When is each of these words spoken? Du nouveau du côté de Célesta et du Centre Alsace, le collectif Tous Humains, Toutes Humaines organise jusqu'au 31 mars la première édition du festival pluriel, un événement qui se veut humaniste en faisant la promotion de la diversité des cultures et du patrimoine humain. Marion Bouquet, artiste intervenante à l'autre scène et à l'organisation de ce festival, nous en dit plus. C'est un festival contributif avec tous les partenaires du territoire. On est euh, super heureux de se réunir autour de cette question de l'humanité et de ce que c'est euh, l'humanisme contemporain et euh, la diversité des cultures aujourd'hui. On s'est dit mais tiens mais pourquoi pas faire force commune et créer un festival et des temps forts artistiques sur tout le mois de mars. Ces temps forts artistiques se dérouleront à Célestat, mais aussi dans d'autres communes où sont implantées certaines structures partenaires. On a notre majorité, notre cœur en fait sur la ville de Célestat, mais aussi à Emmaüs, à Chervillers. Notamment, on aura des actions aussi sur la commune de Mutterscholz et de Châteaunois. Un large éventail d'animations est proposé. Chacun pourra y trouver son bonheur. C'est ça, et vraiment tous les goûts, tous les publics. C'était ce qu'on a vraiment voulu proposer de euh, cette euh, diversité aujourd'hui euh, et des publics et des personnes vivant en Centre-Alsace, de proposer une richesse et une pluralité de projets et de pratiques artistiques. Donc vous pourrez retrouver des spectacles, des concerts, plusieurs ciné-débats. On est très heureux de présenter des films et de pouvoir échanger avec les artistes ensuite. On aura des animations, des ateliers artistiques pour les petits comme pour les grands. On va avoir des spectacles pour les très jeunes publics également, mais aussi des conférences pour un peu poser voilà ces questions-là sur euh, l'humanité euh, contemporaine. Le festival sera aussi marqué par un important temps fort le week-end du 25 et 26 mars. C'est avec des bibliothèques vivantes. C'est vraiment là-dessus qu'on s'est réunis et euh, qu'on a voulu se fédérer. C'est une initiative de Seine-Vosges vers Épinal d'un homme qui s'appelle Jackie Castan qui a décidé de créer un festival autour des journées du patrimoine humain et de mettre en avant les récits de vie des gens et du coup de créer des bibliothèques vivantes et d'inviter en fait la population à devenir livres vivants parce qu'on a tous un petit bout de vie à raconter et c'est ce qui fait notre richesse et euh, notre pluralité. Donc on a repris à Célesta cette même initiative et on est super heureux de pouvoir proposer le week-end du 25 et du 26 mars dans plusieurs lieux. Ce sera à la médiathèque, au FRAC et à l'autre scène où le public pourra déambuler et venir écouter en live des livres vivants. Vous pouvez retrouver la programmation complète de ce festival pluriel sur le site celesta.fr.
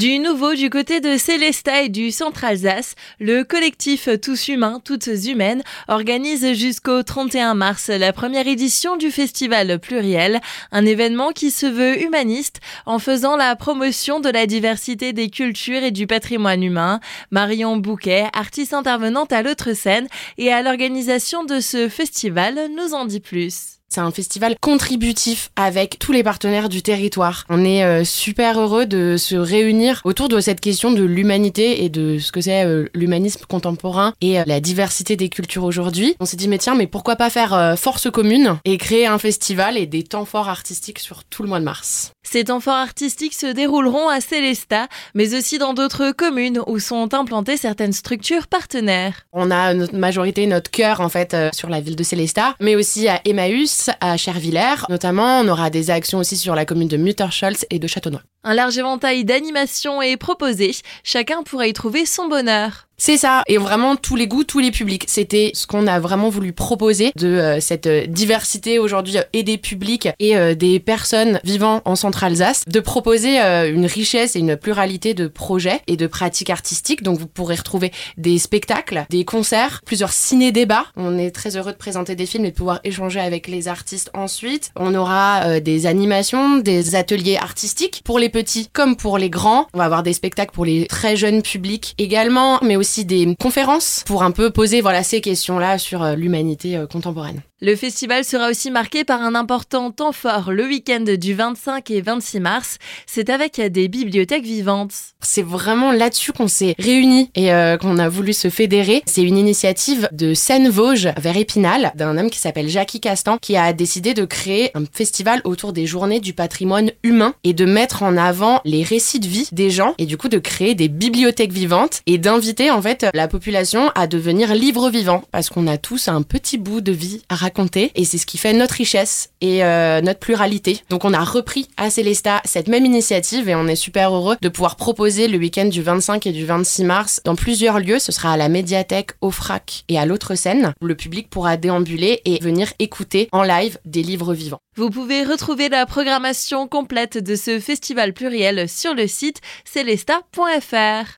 Du 0.00 0.18
nouveau 0.18 0.54
du 0.54 0.70
côté 0.70 1.00
de 1.00 1.18
Célesta 1.18 1.82
et 1.82 1.90
du 1.90 2.10
Centre 2.10 2.44
Alsace, 2.44 2.94
le 3.18 3.44
collectif 3.44 4.08
Tous 4.22 4.48
Humains, 4.48 4.80
Toutes 4.82 5.10
Humaines 5.26 5.62
organise 5.88 6.54
jusqu'au 6.54 7.02
31 7.02 7.52
mars 7.52 7.88
la 7.88 8.14
première 8.14 8.48
édition 8.48 8.96
du 8.96 9.10
festival 9.10 9.78
pluriel, 9.78 10.40
un 10.72 10.86
événement 10.86 11.32
qui 11.32 11.50
se 11.50 11.66
veut 11.66 12.02
humaniste 12.02 12.60
en 12.86 12.98
faisant 12.98 13.36
la 13.36 13.54
promotion 13.56 14.20
de 14.20 14.30
la 14.30 14.46
diversité 14.46 15.12
des 15.12 15.28
cultures 15.28 15.82
et 15.82 15.90
du 15.90 16.06
patrimoine 16.06 16.62
humain. 16.62 17.00
Marion 17.30 17.76
Bouquet, 17.76 18.24
artiste 18.32 18.72
intervenante 18.72 19.34
à 19.34 19.42
l'autre 19.42 19.74
scène 19.74 20.08
et 20.38 20.50
à 20.50 20.62
l'organisation 20.62 21.44
de 21.44 21.60
ce 21.60 21.90
festival, 21.90 22.58
nous 22.74 22.94
en 22.94 23.04
dit 23.04 23.20
plus. 23.20 23.79
C'est 23.92 24.00
un 24.00 24.12
festival 24.12 24.54
contributif 24.60 25.50
avec 25.56 25.98
tous 25.98 26.12
les 26.12 26.22
partenaires 26.22 26.68
du 26.68 26.80
territoire. 26.80 27.44
On 27.48 27.64
est 27.64 27.82
euh, 27.82 28.04
super 28.04 28.60
heureux 28.60 28.86
de 28.86 29.16
se 29.16 29.34
réunir 29.34 30.00
autour 30.04 30.28
de 30.28 30.38
cette 30.38 30.60
question 30.60 30.92
de 30.92 31.02
l'humanité 31.02 31.82
et 31.82 31.88
de 31.88 32.18
ce 32.18 32.30
que 32.30 32.40
c'est 32.40 32.64
euh, 32.64 32.86
l'humanisme 32.94 33.46
contemporain 33.48 34.12
et 34.20 34.38
euh, 34.38 34.44
la 34.46 34.60
diversité 34.60 35.16
des 35.16 35.28
cultures 35.28 35.64
aujourd'hui. 35.64 36.14
On 36.20 36.24
s'est 36.24 36.36
dit 36.36 36.46
mais 36.46 36.58
tiens 36.58 36.76
mais 36.76 36.86
pourquoi 36.86 37.16
pas 37.16 37.30
faire 37.30 37.74
force 37.76 38.08
commune 38.12 38.58
et 38.64 38.78
créer 38.78 39.08
un 39.08 39.18
festival 39.18 39.76
et 39.76 39.86
des 39.86 40.04
temps 40.04 40.24
forts 40.24 40.48
artistiques 40.48 41.00
sur 41.00 41.24
tout 41.24 41.42
le 41.42 41.48
mois 41.48 41.58
de 41.58 41.64
mars. 41.64 42.12
Ces 42.22 42.44
temps 42.44 42.60
forts 42.60 42.74
artistiques 42.74 43.34
se 43.34 43.46
dérouleront 43.46 44.08
à 44.08 44.20
Célestat, 44.20 44.88
mais 45.14 45.34
aussi 45.34 45.58
dans 45.58 45.74
d'autres 45.74 46.12
communes 46.12 46.60
où 46.66 46.78
sont 46.78 47.14
implantées 47.14 47.56
certaines 47.56 47.92
structures 47.92 48.46
partenaires. 48.46 49.26
On 49.32 49.50
a 49.50 49.74
notre 49.74 49.96
majorité, 49.96 50.46
notre 50.46 50.70
cœur 50.70 51.00
en 51.00 51.08
fait 51.08 51.36
sur 51.52 51.68
la 51.68 51.80
ville 51.80 51.96
de 51.96 52.02
Célestat, 52.02 52.54
mais 52.60 52.76
aussi 52.76 53.08
à 53.08 53.20
Emmaüs, 53.24 53.90
à 54.00 54.16
Chervillers. 54.16 54.86
Notamment, 54.88 55.40
on 55.40 55.48
aura 55.48 55.70
des 55.70 55.90
actions 55.90 56.18
aussi 56.18 56.36
sur 56.36 56.54
la 56.54 56.64
commune 56.64 56.88
de 56.88 56.96
Mutterscholz 56.96 57.64
et 57.70 57.78
de 57.78 57.86
Châteaunois. 57.86 58.22
Un 58.42 58.54
large 58.54 58.78
éventail 58.78 59.26
d'animations 59.26 60.00
est 60.00 60.16
proposé. 60.16 60.74
Chacun 61.04 61.42
pourra 61.42 61.66
y 61.66 61.74
trouver 61.74 62.06
son 62.06 62.26
bonheur. 62.26 62.88
C'est 63.02 63.16
ça, 63.16 63.44
et 63.46 63.56
vraiment 63.56 63.96
tous 63.96 64.14
les 64.14 64.26
goûts, 64.26 64.44
tous 64.44 64.58
les 64.58 64.70
publics. 64.70 65.04
C'était 65.06 65.52
ce 65.54 65.66
qu'on 65.66 65.86
a 65.86 65.98
vraiment 66.00 66.28
voulu 66.28 66.52
proposer 66.52 67.12
de 67.16 67.28
euh, 67.28 67.58
cette 67.58 67.86
euh, 67.86 68.04
diversité 68.04 68.78
aujourd'hui 68.78 69.16
euh, 69.16 69.22
et 69.32 69.42
des 69.42 69.56
publics 69.56 70.10
et 70.18 70.54
des 70.54 70.80
personnes 70.80 71.40
vivant 71.42 71.80
en 71.86 71.96
Centre-Alsace, 71.96 72.64
de 72.66 72.80
proposer 72.80 73.38
une 73.38 73.86
richesse 73.86 74.36
et 74.36 74.40
une 74.40 74.56
pluralité 74.56 75.14
de 75.14 75.28
projets 75.28 75.80
et 75.86 75.96
de 75.96 76.06
pratiques 76.06 76.50
artistiques. 76.50 77.02
Donc 77.02 77.18
vous 77.18 77.26
pourrez 77.26 77.54
retrouver 77.54 77.90
des 78.18 78.38
spectacles, 78.38 79.06
des 79.08 79.24
concerts, 79.24 79.80
plusieurs 79.86 80.12
ciné-débats. 80.12 80.86
On 80.96 81.16
est 81.18 81.30
très 81.30 81.56
heureux 81.56 81.72
de 81.72 81.76
présenter 81.76 82.16
des 82.16 82.26
films 82.26 82.44
et 82.44 82.50
de 82.50 82.56
pouvoir 82.56 82.80
échanger 82.84 83.20
avec 83.20 83.48
les 83.48 83.68
artistes 83.68 84.10
ensuite. 84.14 84.72
On 84.76 84.94
aura 84.94 85.60
des 85.60 85.86
animations, 85.86 86.58
des 86.58 86.94
ateliers 86.94 87.36
artistiques 87.36 88.02
pour 88.04 88.18
les 88.18 88.28
petits 88.30 88.68
comme 88.68 88.96
pour 88.96 89.18
les 89.18 89.30
grands. 89.30 89.66
On 89.74 89.78
va 89.78 89.84
avoir 89.84 90.02
des 90.02 90.12
spectacles 90.12 90.54
pour 90.54 90.64
les 90.64 90.86
très 90.86 91.16
jeunes 91.16 91.42
publics 91.42 91.94
également, 91.98 92.58
mais 92.62 92.76
aussi 92.76 93.04
des 93.04 93.36
conférences 93.38 94.02
pour 94.06 94.22
un 94.22 94.30
peu 94.30 94.50
poser 94.50 94.80
voilà 94.80 95.02
ces 95.02 95.20
questions-là 95.20 95.78
sur 95.78 96.02
euh, 96.02 96.14
l'humanité 96.14 96.76
euh, 96.76 96.86
contemporaine. 96.86 97.42
Le 97.62 97.76
festival 97.76 98.24
sera 98.24 98.48
aussi 98.48 98.70
marqué 98.70 99.04
par 99.04 99.20
un 99.20 99.34
important 99.34 99.90
temps 99.90 100.12
fort 100.12 100.50
le 100.50 100.64
week-end 100.64 101.04
du 101.20 101.34
25 101.34 101.90
et 101.90 102.00
26 102.00 102.40
mars. 102.40 102.78
C'est 103.04 103.28
avec 103.28 103.60
des 103.60 103.86
bibliothèques 103.86 104.46
vivantes. 104.46 104.94
C'est 105.20 105.42
vraiment 105.42 105.92
là-dessus 105.92 106.32
qu'on 106.32 106.48
s'est 106.48 106.74
réunis 106.78 107.30
et 107.34 107.52
euh, 107.52 107.76
qu'on 107.76 107.98
a 107.98 108.08
voulu 108.08 108.32
se 108.32 108.48
fédérer. 108.48 109.02
C'est 109.04 109.22
une 109.22 109.36
initiative 109.36 110.08
de 110.10 110.32
Seine-Vosges 110.32 111.10
vers 111.18 111.36
Épinal 111.36 111.92
d'un 111.96 112.16
homme 112.16 112.30
qui 112.30 112.38
s'appelle 112.38 112.70
Jackie 112.70 112.98
Castan 112.98 113.36
qui 113.36 113.58
a 113.58 113.74
décidé 113.74 114.14
de 114.14 114.24
créer 114.24 114.70
un 114.74 114.84
festival 114.90 115.42
autour 115.44 115.74
des 115.74 115.84
journées 115.84 116.20
du 116.20 116.32
patrimoine 116.32 116.92
humain 117.02 117.34
et 117.44 117.52
de 117.52 117.66
mettre 117.66 118.02
en 118.02 118.16
avant 118.16 118.62
les 118.64 118.84
récits 118.84 119.20
de 119.20 119.28
vie 119.28 119.50
des 119.52 119.68
gens 119.68 119.94
et 119.98 120.06
du 120.06 120.16
coup 120.16 120.30
de 120.30 120.38
créer 120.38 120.74
des 120.74 120.88
bibliothèques 120.88 121.52
vivantes 121.52 122.00
et 122.06 122.16
d'inviter 122.16 122.70
en 122.70 122.80
fait 122.80 123.04
la 123.12 123.28
population 123.28 123.90
à 123.94 124.06
devenir 124.06 124.54
livres 124.54 124.88
vivants 124.88 125.24
parce 125.30 125.50
qu'on 125.50 125.66
a 125.66 125.76
tous 125.76 126.08
un 126.08 126.22
petit 126.22 126.56
bout 126.56 126.80
de 126.80 126.92
vie 126.92 127.20
à 127.28 127.34
raconter 127.34 127.49
et 127.94 128.04
c'est 128.04 128.18
ce 128.18 128.26
qui 128.26 128.38
fait 128.38 128.52
notre 128.52 128.74
richesse 128.74 129.30
et 129.40 129.64
euh, 129.64 130.00
notre 130.00 130.20
pluralité. 130.20 130.80
Donc 130.88 131.04
on 131.04 131.12
a 131.12 131.24
repris 131.24 131.68
à 131.76 131.90
Célesta 131.90 132.40
cette 132.44 132.68
même 132.68 132.84
initiative 132.84 133.48
et 133.48 133.54
on 133.54 133.66
est 133.66 133.76
super 133.76 134.14
heureux 134.14 134.36
de 134.40 134.48
pouvoir 134.48 134.76
proposer 134.76 135.28
le 135.28 135.38
week-end 135.38 135.66
du 135.66 135.82
25 135.82 136.26
et 136.26 136.32
du 136.32 136.44
26 136.44 136.84
mars 136.84 137.20
dans 137.24 137.34
plusieurs 137.34 137.78
lieux. 137.78 137.98
Ce 137.98 138.12
sera 138.12 138.32
à 138.32 138.36
la 138.36 138.48
médiathèque, 138.48 139.10
au 139.20 139.30
FRAC 139.30 139.84
et 139.88 139.98
à 139.98 140.06
l'autre 140.06 140.34
scène 140.34 140.72
où 140.80 140.86
le 140.86 140.94
public 140.94 141.28
pourra 141.30 141.56
déambuler 141.56 142.20
et 142.24 142.38
venir 142.40 142.72
écouter 142.78 143.28
en 143.32 143.42
live 143.42 143.78
des 143.84 144.02
livres 144.02 144.34
vivants. 144.34 144.60
Vous 144.76 144.90
pouvez 144.90 145.24
retrouver 145.24 145.68
la 145.68 145.84
programmation 145.84 146.68
complète 146.68 147.18
de 147.18 147.34
ce 147.36 147.58
festival 147.58 148.12
pluriel 148.12 148.68
sur 148.68 148.94
le 148.94 149.06
site 149.06 149.40
celesta.fr. 149.64 151.06